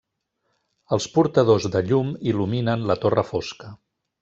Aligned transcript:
Els 0.97 1.07
portadors 1.17 1.67
de 1.77 1.83
llum 1.91 2.11
il·luminen 2.33 2.89
la 2.93 2.99
torre 3.07 3.29
fosca. 3.31 3.73